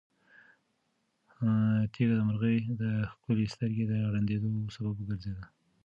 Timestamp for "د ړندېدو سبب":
3.87-4.93